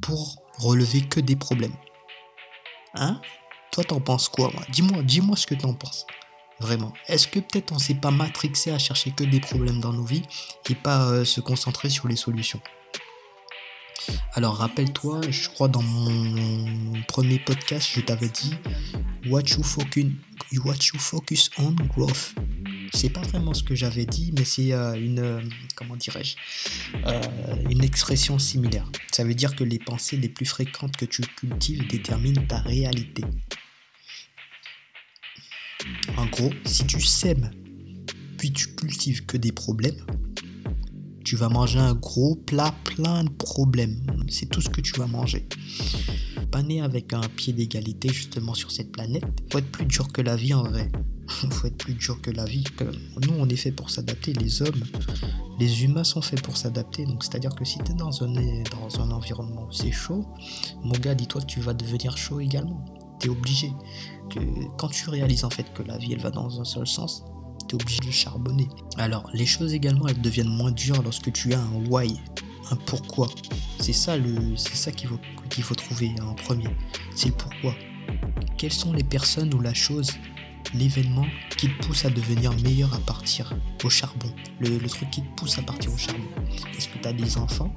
pour 0.00 0.42
relever 0.58 1.02
que 1.02 1.20
des 1.20 1.36
problèmes? 1.36 1.74
Hein? 2.94 3.20
Toi, 3.72 3.84
t'en 3.84 4.00
penses 4.00 4.28
quoi, 4.28 4.50
moi? 4.52 4.62
Dis-moi, 4.68 5.02
dis-moi 5.02 5.36
ce 5.36 5.46
que 5.46 5.54
t'en 5.54 5.74
penses. 5.74 6.06
Vraiment. 6.60 6.92
Est-ce 7.08 7.26
que 7.26 7.40
peut-être 7.40 7.72
on 7.72 7.78
s'est 7.78 7.94
pas 7.94 8.12
matrixé 8.12 8.70
à 8.70 8.78
chercher 8.78 9.10
que 9.10 9.24
des 9.24 9.40
problèmes 9.40 9.80
dans 9.80 9.92
nos 9.92 10.04
vies 10.04 10.22
et 10.70 10.74
pas 10.74 11.10
euh, 11.10 11.24
se 11.24 11.40
concentrer 11.40 11.90
sur 11.90 12.06
les 12.06 12.16
solutions? 12.16 12.60
Alors 14.34 14.56
rappelle-toi, 14.56 15.20
je 15.28 15.48
crois 15.48 15.68
dans 15.68 15.82
mon 15.82 17.02
premier 17.08 17.38
podcast, 17.38 17.88
je 17.92 18.00
t'avais 18.00 18.28
dit 18.28 18.54
what 19.26 19.42
you, 19.42 19.62
focus, 19.62 20.06
what 20.64 20.74
you 20.92 20.98
focus 20.98 21.50
on 21.58 21.72
growth. 21.96 22.34
C'est 22.94 23.10
pas 23.10 23.22
vraiment 23.22 23.54
ce 23.54 23.62
que 23.62 23.74
j'avais 23.74 24.06
dit, 24.06 24.32
mais 24.36 24.44
c'est 24.44 24.72
euh, 24.72 24.94
une, 24.94 25.18
euh, 25.18 25.40
comment 25.74 25.96
dirais-je, 25.96 26.36
euh, 27.06 27.20
une 27.70 27.82
expression 27.82 28.38
similaire. 28.38 28.88
Ça 29.12 29.24
veut 29.24 29.34
dire 29.34 29.56
que 29.56 29.64
les 29.64 29.78
pensées 29.78 30.16
les 30.16 30.28
plus 30.28 30.46
fréquentes 30.46 30.96
que 30.96 31.04
tu 31.04 31.22
cultives 31.22 31.86
déterminent 31.88 32.42
ta 32.46 32.58
réalité. 32.58 33.24
En 36.16 36.26
gros, 36.26 36.50
si 36.64 36.86
tu 36.86 37.00
sèmes, 37.00 37.50
puis 38.38 38.52
tu 38.52 38.74
cultives 38.74 39.26
que 39.26 39.36
des 39.36 39.52
problèmes, 39.52 40.06
tu 41.24 41.36
vas 41.36 41.48
manger 41.48 41.80
un 41.80 41.94
gros 41.94 42.36
plat 42.36 42.74
plein 42.84 43.24
de 43.24 43.30
problèmes. 43.30 43.98
C'est 44.28 44.46
tout 44.46 44.60
ce 44.60 44.68
que 44.68 44.80
tu 44.80 44.92
vas 44.98 45.06
manger. 45.06 45.46
Pas 46.50 46.62
né 46.62 46.80
avec 46.80 47.12
un 47.12 47.22
pied 47.22 47.52
d'égalité 47.52 48.10
justement 48.12 48.54
sur 48.54 48.70
cette 48.70 48.92
planète. 48.92 49.24
Faut 49.50 49.58
être 49.58 49.70
plus 49.70 49.86
dur 49.86 50.12
que 50.12 50.20
la 50.20 50.36
vie 50.36 50.54
en 50.54 50.62
vrai. 50.62 50.90
Faut 51.28 51.66
être 51.66 51.78
plus 51.78 51.94
dur 51.94 52.20
que 52.20 52.30
la 52.30 52.44
vie. 52.44 52.64
Nous, 53.22 53.34
on 53.38 53.48
est 53.48 53.56
fait 53.56 53.72
pour 53.72 53.90
s'adapter. 53.90 54.32
Les 54.34 54.62
hommes, 54.62 54.82
les 55.58 55.84
humains 55.84 56.04
sont 56.04 56.22
faits 56.22 56.42
pour 56.42 56.56
s'adapter. 56.56 57.04
Donc, 57.06 57.24
c'est-à-dire 57.24 57.54
que 57.54 57.64
si 57.64 57.78
tu 57.78 57.92
es 57.92 57.94
dans 57.94 58.22
un, 58.22 58.32
dans 58.32 59.00
un 59.00 59.10
environnement 59.10 59.66
où 59.68 59.72
c'est 59.72 59.92
chaud, 59.92 60.24
mon 60.82 60.92
gars, 60.92 61.14
dis-toi 61.14 61.40
que 61.40 61.46
tu 61.46 61.60
vas 61.60 61.74
devenir 61.74 62.16
chaud 62.16 62.40
également. 62.40 62.84
Tu 63.20 63.28
es 63.28 63.30
obligé. 63.30 63.72
Que, 64.30 64.40
quand 64.76 64.88
tu 64.88 65.08
réalises 65.08 65.44
en 65.44 65.50
fait 65.50 65.72
que 65.72 65.82
la 65.82 65.98
vie, 65.98 66.12
elle 66.12 66.20
va 66.20 66.30
dans 66.30 66.60
un 66.60 66.64
seul 66.64 66.86
sens, 66.86 67.24
tu 67.68 67.76
es 67.76 67.82
obligé 67.82 68.00
de 68.00 68.10
charbonner. 68.10 68.68
Alors, 68.98 69.30
les 69.32 69.46
choses 69.46 69.72
également, 69.72 70.06
elles 70.08 70.20
deviennent 70.20 70.48
moins 70.48 70.72
dures 70.72 71.02
lorsque 71.02 71.32
tu 71.32 71.54
as 71.54 71.60
un 71.60 71.86
why, 71.88 72.20
un 72.70 72.76
pourquoi. 72.76 73.28
C'est 73.80 73.92
ça, 73.92 74.16
le, 74.16 74.56
c'est 74.56 74.76
ça 74.76 74.92
qu'il 74.92 75.08
faut, 75.08 75.18
qu'il 75.50 75.64
faut 75.64 75.74
trouver 75.74 76.14
en 76.20 76.34
premier. 76.34 76.68
C'est 77.14 77.28
le 77.28 77.34
pourquoi. 77.34 77.74
Quelles 78.58 78.72
sont 78.72 78.92
les 78.92 79.04
personnes 79.04 79.52
ou 79.54 79.60
la 79.60 79.74
chose, 79.74 80.10
l'événement 80.72 81.26
qui 81.56 81.68
te 81.68 81.86
pousse 81.86 82.04
à 82.04 82.10
devenir 82.10 82.52
meilleur 82.62 82.92
à 82.94 82.98
partir 83.00 83.52
au 83.82 83.90
charbon 83.90 84.32
le, 84.60 84.78
truc 84.88 85.10
qui 85.10 85.22
te 85.22 85.36
pousse 85.36 85.58
à 85.58 85.62
partir 85.62 85.92
au 85.92 85.96
charbon. 85.96 86.24
Est-ce 86.76 86.88
que 86.88 86.98
tu 86.98 87.08
as 87.08 87.12
des 87.12 87.36
enfants? 87.36 87.74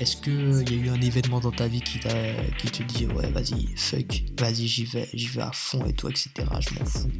Est-ce 0.00 0.16
qu'il 0.16 0.70
y 0.70 0.80
a 0.80 0.84
eu 0.84 0.88
un 0.90 1.00
événement 1.00 1.40
dans 1.40 1.50
ta 1.50 1.66
vie 1.66 1.80
qui, 1.80 1.98
qui 1.98 2.70
te 2.70 2.82
dit 2.84 3.06
ouais 3.06 3.30
vas-y 3.30 3.66
fuck, 3.76 4.22
vas-y 4.38 4.66
j'y 4.66 4.84
vais, 4.84 5.08
j'y 5.12 5.26
vais 5.26 5.42
à 5.42 5.52
fond 5.52 5.84
et 5.86 5.92
tout, 5.92 6.08
etc. 6.08 6.30
Je 6.60 6.78
m'en 6.78 6.84
fous. 6.84 7.10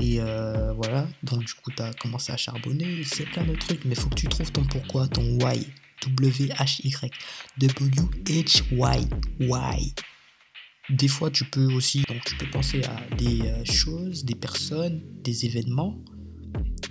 Et 0.00 0.20
euh, 0.20 0.72
voilà, 0.74 1.06
donc 1.22 1.44
du 1.44 1.54
coup 1.54 1.70
tu 1.70 1.82
as 1.82 1.92
commencé 1.94 2.32
à 2.32 2.36
charbonner, 2.36 3.02
c'est 3.04 3.24
plein 3.26 3.44
de 3.44 3.54
trucs, 3.54 3.84
mais 3.84 3.94
faut 3.94 4.08
que 4.08 4.16
tu 4.16 4.26
trouves 4.26 4.50
ton 4.50 4.64
pourquoi, 4.64 5.06
ton 5.08 5.22
why. 5.38 5.66
W-H-Y. 6.02 7.10
W-H-Y. 7.58 9.08
Why. 9.40 9.94
Des 10.90 11.08
fois 11.08 11.30
tu 11.30 11.44
peux 11.44 11.72
aussi, 11.72 12.04
donc 12.08 12.22
tu 12.24 12.36
peux 12.36 12.48
penser 12.48 12.80
à 12.84 13.16
des 13.16 13.40
euh, 13.40 13.64
choses, 13.64 14.24
des 14.24 14.36
personnes, 14.36 15.00
des 15.24 15.44
événements 15.44 15.98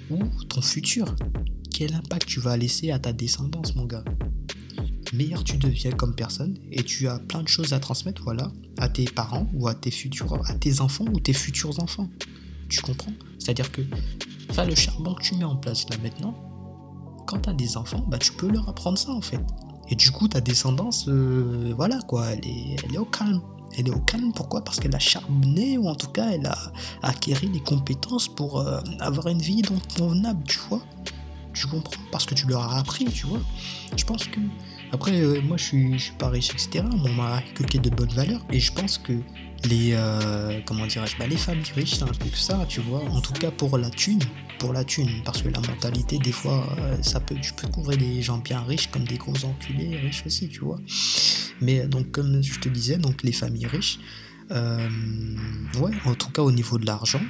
ou 0.09 0.19
ton 0.49 0.61
futur. 0.61 1.15
Quel 1.71 1.93
impact 1.93 2.27
tu 2.27 2.41
vas 2.41 2.57
laisser 2.57 2.91
à 2.91 2.99
ta 2.99 3.13
descendance 3.13 3.73
mon 3.75 3.85
gars? 3.85 4.03
Meilleur 5.13 5.45
tu 5.45 5.57
deviens 5.57 5.91
comme 5.91 6.13
personne 6.13 6.57
et 6.71 6.83
tu 6.83 7.07
as 7.07 7.19
plein 7.19 7.41
de 7.41 7.47
choses 7.47 7.71
à 7.71 7.79
transmettre, 7.79 8.21
voilà, 8.23 8.51
à 8.77 8.89
tes 8.89 9.05
parents 9.05 9.49
ou 9.53 9.69
à 9.69 9.75
tes 9.75 9.91
futurs, 9.91 10.33
à 10.49 10.53
tes 10.55 10.81
enfants 10.81 11.05
ou 11.13 11.19
tes 11.21 11.33
futurs 11.33 11.81
enfants. 11.81 12.09
Tu 12.67 12.81
comprends? 12.81 13.13
C'est-à-dire 13.39 13.71
que, 13.71 13.81
le 13.81 14.75
charbon 14.75 15.13
que 15.13 15.21
tu 15.21 15.35
mets 15.35 15.45
en 15.45 15.55
place 15.55 15.89
là 15.89 15.97
maintenant, 16.03 16.35
quand 17.27 17.39
tu 17.39 17.49
as 17.49 17.53
des 17.53 17.77
enfants, 17.77 18.05
bah 18.09 18.17
tu 18.17 18.33
peux 18.33 18.49
leur 18.49 18.67
apprendre 18.67 18.97
ça 18.97 19.11
en 19.11 19.21
fait. 19.21 19.39
Et 19.87 19.95
du 19.95 20.11
coup, 20.11 20.27
ta 20.27 20.41
descendance, 20.41 21.07
euh, 21.07 21.73
voilà 21.77 21.99
quoi, 22.07 22.31
elle 22.31 22.93
est 22.93 22.97
au 22.97 23.05
calme. 23.05 23.41
Elle 23.77 23.87
est 23.87 23.91
au 23.91 23.99
calme, 23.99 24.31
pourquoi? 24.33 24.63
Parce 24.63 24.79
qu'elle 24.79 24.95
a 24.95 24.99
charbonné, 24.99 25.77
ou 25.77 25.87
en 25.87 25.95
tout 25.95 26.07
cas, 26.07 26.29
elle 26.31 26.45
a 26.45 26.57
acquéri 27.01 27.47
les 27.47 27.59
compétences 27.59 28.27
pour 28.27 28.59
euh, 28.59 28.79
avoir 28.99 29.27
une 29.27 29.41
vie 29.41 29.61
convenable, 29.97 30.43
tu 30.47 30.59
vois. 30.69 30.81
Tu 31.53 31.67
comprends? 31.67 32.01
Parce 32.11 32.25
que 32.25 32.35
tu 32.35 32.47
leur 32.47 32.61
as 32.61 32.79
appris, 32.79 33.05
tu 33.05 33.27
vois. 33.27 33.41
Je 33.95 34.03
pense 34.03 34.25
que 34.25 34.39
après, 34.95 35.19
euh, 35.19 35.41
moi, 35.41 35.57
je 35.57 35.63
suis, 35.63 35.99
suis 35.99 36.13
pas 36.13 36.29
riche, 36.29 36.51
etc. 36.51 36.85
on 37.03 37.09
m'a 37.11 37.35
inculqué 37.35 37.79
de 37.79 37.89
bonnes 37.89 38.13
valeurs. 38.13 38.41
Et 38.51 38.61
je 38.61 38.71
pense 38.71 38.97
que 38.97 39.13
les, 39.69 39.91
euh, 39.91 40.61
comment 40.65 40.87
dirais-je, 40.87 41.17
bah, 41.17 41.27
les 41.27 41.35
familles 41.35 41.71
riches, 41.75 41.95
c'est 41.95 42.03
un 42.03 42.07
peu 42.07 42.29
ça, 42.33 42.65
tu 42.69 42.79
vois. 42.79 43.03
En 43.09 43.19
tout 43.19 43.33
cas, 43.33 43.51
pour 43.51 43.77
la 43.77 43.89
thune, 43.89 44.21
pour 44.57 44.71
la 44.71 44.85
thune. 44.85 45.09
Parce 45.25 45.41
que 45.41 45.49
la 45.49 45.59
mentalité, 45.59 46.17
des 46.17 46.31
fois, 46.31 46.65
euh, 46.79 46.95
ça 47.01 47.19
peut, 47.19 47.35
tu 47.41 47.51
peux 47.53 47.67
couvrir 47.67 47.97
des 47.97 48.21
gens 48.21 48.37
bien 48.37 48.61
riches 48.61 48.89
comme 48.89 49.03
des 49.03 49.17
gros 49.17 49.35
enculés 49.43 49.97
riches 49.97 50.23
aussi, 50.25 50.47
tu 50.47 50.61
vois. 50.61 50.79
Mais 51.59 51.85
donc, 51.87 52.11
comme 52.11 52.41
je 52.41 52.59
te 52.59 52.69
disais, 52.69 52.97
donc 52.97 53.21
les 53.23 53.33
familles 53.33 53.67
riches, 53.67 53.99
ouais, 54.49 55.91
en 56.05 56.15
tout 56.15 56.29
cas 56.29 56.41
au 56.41 56.51
niveau 56.51 56.77
de 56.77 56.85
l'argent, 56.85 57.21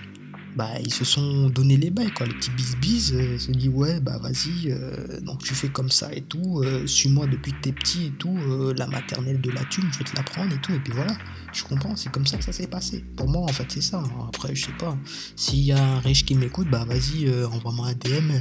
bah, 0.56 0.70
ils 0.82 0.94
se 0.94 1.04
sont 1.04 1.50
donné 1.50 1.76
les 1.76 1.90
bails, 1.90 2.12
quoi. 2.12 2.26
Les 2.26 2.34
petits 2.34 2.52
bis-bis 2.52 3.12
euh, 3.14 3.38
se 3.38 3.52
dit 3.52 3.68
ouais, 3.68 4.00
bah 4.00 4.18
vas-y, 4.20 4.72
euh, 4.72 5.20
donc 5.22 5.44
tu 5.44 5.54
fais 5.54 5.68
comme 5.68 5.90
ça 5.90 6.14
et 6.14 6.22
tout, 6.22 6.62
euh, 6.64 6.88
suis-moi 6.88 7.28
depuis 7.28 7.52
que 7.52 7.62
t'es 7.62 7.72
petit 7.74 8.06
et 8.06 8.12
tout, 8.12 8.38
la 8.78 8.88
maternelle 8.88 9.42
de 9.42 9.52
la 9.52 9.64
thune, 9.66 9.86
je 9.92 10.00
vais 10.00 10.06
te 10.06 10.16
l'apprendre 10.16 10.54
et 10.54 10.58
tout, 10.60 10.74
et 10.74 10.80
puis 10.80 10.94
voilà, 10.94 11.18
je 11.54 11.64
comprends, 11.64 11.96
c'est 11.96 12.10
comme 12.10 12.26
ça 12.26 12.38
que 12.38 12.44
ça 12.44 12.54
s'est 12.54 12.68
passé. 12.68 13.04
Pour 13.18 13.28
moi, 13.28 13.42
en 13.42 13.50
fait, 13.50 13.66
c'est 13.70 13.82
ça. 13.82 14.02
Après, 14.28 14.56
je 14.56 14.68
sais 14.68 14.78
pas, 14.80 14.98
s'il 15.36 15.60
y 15.60 15.74
a 15.74 15.84
un 15.84 16.00
riche 16.00 16.26
qui 16.26 16.36
m'écoute, 16.36 16.70
bah 16.70 16.86
vas-y, 16.86 17.30
envoie-moi 17.46 17.88
un 17.88 17.94
DM 17.94 18.32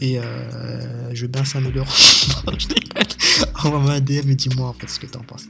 et 0.00 0.18
je 1.12 1.26
bien 1.26 1.44
5000 1.44 1.76
euros. 1.76 1.88
envoie-moi 3.64 3.94
un 3.94 4.00
DM 4.00 4.30
et 4.30 4.34
dis-moi 4.34 4.68
en 4.68 4.72
fait 4.72 4.88
ce 4.88 5.00
que 5.00 5.06
t'en 5.06 5.22
penses. 5.22 5.46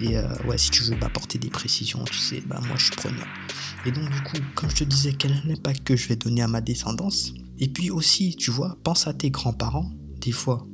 Et 0.00 0.16
ouais, 0.46 0.58
si 0.58 0.70
tu 0.70 0.82
veux 0.84 0.96
m'apporter 0.96 1.38
des 1.38 1.50
précisions, 1.50 2.04
tu 2.04 2.18
sais, 2.18 2.42
bah 2.46 2.60
moi 2.66 2.76
je 2.76 2.84
suis 2.84 2.96
preneur. 2.96 3.26
Et 3.84 3.90
donc 3.90 4.08
du 4.10 4.20
coup, 4.22 4.36
comme 4.54 4.70
je 4.70 4.76
te 4.76 4.84
disais, 4.84 5.12
l'impact 5.44 5.84
que 5.84 5.96
je 5.96 6.08
vais 6.08 6.16
donner 6.16 6.42
à 6.42 6.48
ma 6.48 6.60
descendance 6.60 7.34
Et 7.58 7.68
puis 7.68 7.90
aussi, 7.90 8.36
tu 8.36 8.50
vois, 8.50 8.78
pense 8.82 9.06
à 9.06 9.14
tes 9.14 9.30
grands-parents. 9.30 9.90
Des 10.20 10.32
fois, 10.32 10.66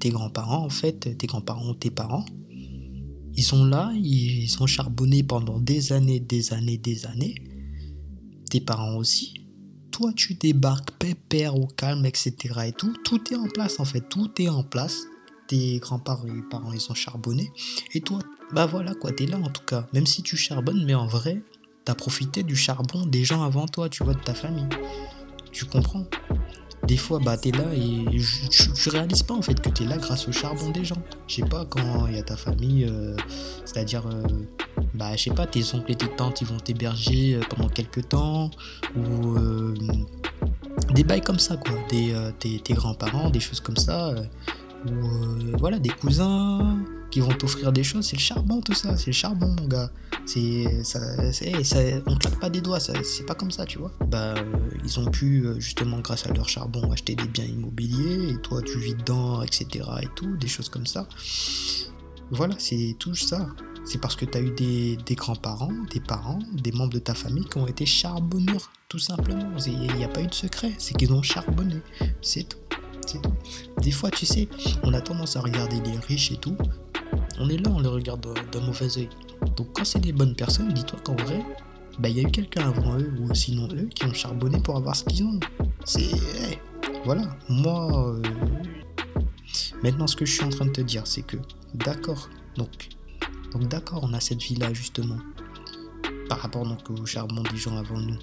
tes 0.00 0.10
grands-parents, 0.10 0.64
en 0.64 0.70
fait, 0.70 1.16
tes 1.16 1.26
grands-parents 1.26 1.70
ou 1.70 1.74
tes 1.74 1.90
parents, 1.90 2.24
ils 3.34 3.44
sont 3.44 3.64
là, 3.64 3.92
ils 3.94 4.48
sont 4.48 4.66
charbonnés 4.66 5.22
pendant 5.22 5.60
des 5.60 5.92
années, 5.92 6.20
des 6.20 6.52
années, 6.52 6.78
des 6.78 7.06
années. 7.06 7.34
Tes 8.50 8.60
parents 8.60 8.96
aussi. 8.96 9.34
Toi, 9.90 10.12
tu 10.14 10.34
débarques 10.34 10.92
pépère 10.92 11.56
au 11.56 11.66
calme, 11.66 12.06
etc. 12.06 12.34
et 12.66 12.72
tout. 12.72 12.94
Tout 13.04 13.32
est 13.32 13.36
en 13.36 13.48
place, 13.48 13.80
en 13.80 13.84
fait. 13.84 14.08
Tout 14.08 14.30
est 14.40 14.48
en 14.48 14.62
place. 14.62 15.04
Tes 15.48 15.78
grands-parents 15.78 16.26
et 16.26 16.42
parents, 16.50 16.72
ils 16.72 16.80
sont 16.80 16.94
charbonnés. 16.94 17.50
Et 17.94 18.00
toi, 18.00 18.20
bah 18.52 18.66
voilà, 18.66 18.94
quoi, 18.94 19.12
t'es 19.12 19.26
là 19.26 19.38
en 19.38 19.50
tout 19.50 19.64
cas. 19.64 19.86
Même 19.92 20.06
si 20.06 20.22
tu 20.22 20.36
charbonnes, 20.36 20.84
mais 20.84 20.94
en 20.94 21.06
vrai, 21.06 21.42
T'as 21.86 21.94
profité 21.94 22.42
du 22.42 22.56
charbon 22.56 23.06
des 23.06 23.24
gens 23.24 23.44
avant 23.44 23.66
toi, 23.66 23.88
tu 23.88 24.02
vois, 24.02 24.14
de 24.14 24.18
ta 24.18 24.34
famille. 24.34 24.66
Tu 25.52 25.66
comprends 25.66 26.04
Des 26.84 26.96
fois, 26.96 27.20
bah, 27.20 27.36
t'es 27.36 27.52
là 27.52 27.62
et 27.72 28.04
tu 28.50 28.88
réalises 28.88 29.22
pas 29.22 29.34
en 29.34 29.40
fait 29.40 29.60
que 29.60 29.68
t'es 29.68 29.84
là 29.84 29.96
grâce 29.96 30.26
au 30.26 30.32
charbon 30.32 30.70
des 30.70 30.84
gens. 30.84 31.00
Je 31.28 31.36
sais 31.36 31.42
pas, 31.42 31.64
quand 31.64 32.08
il 32.08 32.16
y 32.16 32.18
a 32.18 32.24
ta 32.24 32.36
famille, 32.36 32.86
euh, 32.90 33.16
c'est-à-dire, 33.64 34.04
euh, 34.08 34.24
bah, 34.94 35.14
je 35.14 35.22
sais 35.22 35.30
pas, 35.30 35.46
tes 35.46 35.62
oncles 35.74 35.92
et 35.92 35.94
tes 35.94 36.08
tantes, 36.08 36.40
ils 36.40 36.48
vont 36.48 36.58
t'héberger 36.58 37.36
euh, 37.36 37.40
pendant 37.48 37.68
quelques 37.68 38.08
temps, 38.08 38.50
ou 38.96 39.36
des 40.92 41.04
bails 41.04 41.20
comme 41.20 41.38
ça, 41.38 41.56
quoi. 41.56 41.76
Des, 41.88 42.12
tes, 42.40 42.58
tes 42.58 42.74
grands-parents, 42.74 43.30
des 43.30 43.38
choses 43.38 43.60
comme 43.60 43.76
ça, 43.76 44.12
ou 44.88 45.56
voilà, 45.56 45.78
des 45.78 45.90
cousins 45.90 46.78
qui 47.10 47.20
vont 47.20 47.32
t'offrir 47.32 47.72
des 47.72 47.84
choses, 47.84 48.06
c'est 48.06 48.16
le 48.16 48.22
charbon 48.22 48.60
tout 48.60 48.74
ça, 48.74 48.96
c'est 48.96 49.08
le 49.08 49.12
charbon 49.12 49.54
mon 49.58 49.66
gars. 49.66 49.90
C'est 50.24 50.82
ça, 50.82 51.00
on 52.06 52.16
claque 52.16 52.40
pas 52.40 52.50
des 52.50 52.60
doigts, 52.60 52.80
c'est 52.80 53.26
pas 53.26 53.34
comme 53.34 53.50
ça, 53.50 53.64
tu 53.64 53.78
vois. 53.78 53.92
Bah 54.08 54.34
euh, 54.36 54.70
ils 54.84 54.98
ont 54.98 55.06
pu 55.06 55.46
euh, 55.46 55.60
justement 55.60 56.00
grâce 56.00 56.26
à 56.26 56.32
leur 56.32 56.48
charbon 56.48 56.90
acheter 56.90 57.14
des 57.14 57.28
biens 57.28 57.44
immobiliers 57.44 58.30
et 58.30 58.36
toi 58.38 58.60
tu 58.62 58.78
vis 58.78 58.94
dedans, 58.94 59.42
etc. 59.42 59.84
et 60.02 60.08
tout, 60.16 60.36
des 60.36 60.48
choses 60.48 60.68
comme 60.68 60.86
ça. 60.86 61.08
Voilà, 62.30 62.54
c'est 62.58 62.96
tout 62.98 63.14
ça. 63.14 63.48
C'est 63.84 64.00
parce 64.00 64.16
que 64.16 64.24
tu 64.24 64.36
as 64.36 64.40
eu 64.40 64.50
des, 64.50 64.96
des 65.06 65.14
grands-parents, 65.14 65.72
des 65.92 66.00
parents, 66.00 66.40
des 66.52 66.72
membres 66.72 66.92
de 66.92 66.98
ta 66.98 67.14
famille 67.14 67.44
qui 67.44 67.58
ont 67.58 67.68
été 67.68 67.86
charbonneurs, 67.86 68.72
tout 68.88 68.98
simplement. 68.98 69.48
Il 69.64 69.94
n'y 69.94 70.04
a 70.04 70.08
pas 70.08 70.22
eu 70.22 70.26
de 70.26 70.34
secret, 70.34 70.72
c'est 70.78 70.96
qu'ils 70.96 71.12
ont 71.12 71.22
charbonné. 71.22 71.76
C'est 72.20 72.48
tout. 72.48 72.58
C'est 73.06 73.22
tout. 73.22 73.32
Des 73.80 73.92
fois, 73.92 74.10
tu 74.10 74.26
sais, 74.26 74.48
on 74.82 74.92
a 74.92 75.00
tendance 75.00 75.36
à 75.36 75.40
regarder 75.40 75.80
les 75.82 75.96
riches 75.98 76.32
et 76.32 76.36
tout, 76.36 76.56
on 77.38 77.48
est 77.48 77.58
là, 77.58 77.70
on 77.74 77.80
les 77.80 77.88
regarde 77.88 78.26
d'un 78.52 78.60
mauvais 78.60 78.98
oeil. 78.98 79.08
Donc 79.56 79.68
quand 79.74 79.84
c'est 79.84 80.00
des 80.00 80.12
bonnes 80.12 80.34
personnes, 80.34 80.72
dis-toi 80.72 80.98
qu'en 81.04 81.16
vrai, 81.16 81.44
bah, 81.98 82.08
il 82.08 82.16
y 82.16 82.20
a 82.20 82.22
eu 82.22 82.30
quelqu'un 82.30 82.68
avant 82.68 82.98
eux, 82.98 83.12
ou 83.20 83.34
sinon 83.34 83.68
eux, 83.72 83.88
qui 83.94 84.04
ont 84.04 84.12
charbonné 84.12 84.58
pour 84.60 84.76
avoir 84.76 84.94
ce 84.94 85.04
qu'ils 85.04 85.24
ont. 85.24 85.40
C'est... 85.84 86.10
Voilà, 87.04 87.36
moi... 87.48 88.10
Euh, 88.10 88.22
maintenant, 89.82 90.06
ce 90.06 90.16
que 90.16 90.26
je 90.26 90.32
suis 90.32 90.44
en 90.44 90.50
train 90.50 90.66
de 90.66 90.72
te 90.72 90.80
dire, 90.80 91.06
c'est 91.06 91.22
que, 91.22 91.36
d'accord, 91.74 92.28
donc, 92.56 92.88
donc 93.52 93.68
d'accord, 93.68 94.00
on 94.02 94.12
a 94.12 94.20
cette 94.20 94.42
vie-là, 94.42 94.72
justement, 94.74 95.18
par 96.28 96.40
rapport 96.40 96.66
donc 96.66 96.90
au 96.90 97.06
charbon 97.06 97.42
des 97.50 97.56
gens 97.56 97.76
avant 97.76 97.98
nous, 97.98 98.18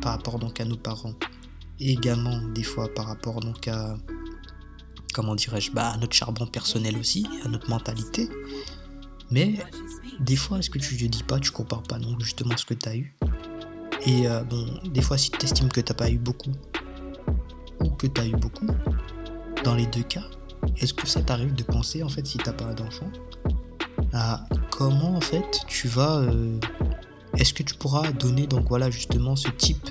par 0.00 0.12
rapport 0.12 0.38
donc 0.38 0.60
à 0.60 0.64
nos 0.64 0.76
parents, 0.76 1.14
et 1.78 1.92
également, 1.92 2.40
des 2.54 2.62
fois, 2.62 2.92
par 2.92 3.06
rapport 3.06 3.40
donc 3.40 3.68
à 3.68 3.96
comment 5.12 5.34
dirais-je, 5.34 5.70
bah, 5.70 5.90
à 5.90 5.96
notre 5.96 6.14
charbon 6.14 6.46
personnel 6.46 6.96
aussi, 6.98 7.26
à 7.44 7.48
notre 7.48 7.68
mentalité. 7.70 8.28
Mais 9.30 9.54
des 10.20 10.36
fois, 10.36 10.58
est-ce 10.58 10.70
que 10.70 10.78
tu 10.78 11.02
ne 11.02 11.08
dis 11.08 11.22
pas, 11.22 11.38
tu 11.38 11.50
compares 11.50 11.82
pas 11.82 11.98
non 11.98 12.18
justement 12.18 12.56
ce 12.56 12.64
que 12.64 12.74
tu 12.74 12.88
as 12.88 12.96
eu? 12.96 13.14
Et 14.06 14.26
euh, 14.26 14.42
bon, 14.42 14.66
des 14.86 15.02
fois, 15.02 15.18
si 15.18 15.30
tu 15.30 15.44
estimes 15.44 15.68
que 15.68 15.80
t'as 15.80 15.94
pas 15.94 16.10
eu 16.10 16.18
beaucoup, 16.18 16.52
ou 17.80 17.90
que 17.90 18.06
tu 18.06 18.20
as 18.20 18.26
eu 18.26 18.32
beaucoup, 18.32 18.66
dans 19.64 19.74
les 19.74 19.86
deux 19.86 20.02
cas, 20.02 20.24
est-ce 20.78 20.94
que 20.94 21.06
ça 21.06 21.22
t'arrive 21.22 21.54
de 21.54 21.62
penser, 21.62 22.02
en 22.02 22.08
fait, 22.08 22.26
si 22.26 22.38
t'as 22.38 22.52
pas 22.52 22.72
d'enfant, 22.74 23.10
à 24.12 24.46
comment, 24.70 25.16
en 25.16 25.20
fait, 25.20 25.60
tu 25.66 25.88
vas... 25.88 26.18
Euh, 26.18 26.58
est-ce 27.36 27.54
que 27.54 27.62
tu 27.62 27.74
pourras 27.74 28.10
donner, 28.12 28.46
donc 28.46 28.68
voilà, 28.68 28.90
justement, 28.90 29.36
ce 29.36 29.48
type 29.48 29.90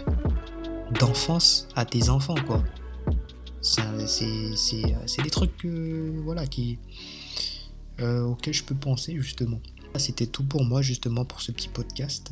d'enfance 1.00 1.68
à 1.76 1.86
tes 1.86 2.10
enfants, 2.10 2.36
quoi? 2.46 2.64
C'est 4.10 5.22
des 5.24 5.30
trucs 5.30 5.66
voilà, 5.66 6.48
qui, 6.48 6.80
euh, 8.02 8.24
auxquels 8.24 8.54
je 8.54 8.64
peux 8.64 8.76
penser 8.76 9.16
justement. 9.18 9.60
C'était 9.96 10.28
tout 10.28 10.44
pour 10.44 10.64
moi 10.64 10.82
justement 10.82 11.26
pour 11.26 11.42
ce 11.42 11.52
petit 11.52 11.70
podcast. 11.70 12.32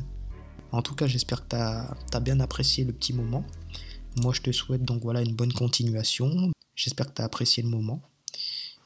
En 0.72 0.82
tout 0.82 0.94
cas, 0.94 1.06
j'espère 1.06 1.46
que 1.46 1.50
tu 1.50 1.56
as, 1.56 2.20
bien 2.20 2.40
apprécié 2.40 2.84
le 2.84 2.92
petit 2.92 3.12
moment. 3.12 3.44
Moi, 4.16 4.32
je 4.34 4.42
te 4.42 4.52
souhaite 4.52 4.82
donc 4.82 5.02
voilà 5.02 5.22
une 5.22 5.34
bonne 5.34 5.52
continuation. 5.52 6.50
J'espère 6.74 7.06
que 7.06 7.14
tu 7.14 7.22
as 7.22 7.24
apprécié 7.24 7.62
le 7.62 7.68
moment. 7.68 8.02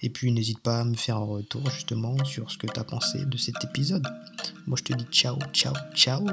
Et 0.00 0.10
puis, 0.10 0.32
n'hésite 0.32 0.60
pas 0.60 0.80
à 0.80 0.84
me 0.84 0.94
faire 0.94 1.16
un 1.16 1.24
retour 1.24 1.68
justement 1.70 2.16
sur 2.24 2.50
ce 2.50 2.58
que 2.58 2.66
tu 2.66 2.78
as 2.78 2.84
pensé 2.84 3.24
de 3.24 3.36
cet 3.36 3.62
épisode. 3.64 4.06
Moi, 4.66 4.76
je 4.78 4.84
te 4.84 4.92
dis 4.94 5.06
ciao, 5.12 5.38
ciao, 5.52 5.74
ciao. 5.94 6.26